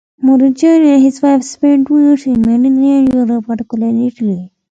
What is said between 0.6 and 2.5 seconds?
and his wife spent two years in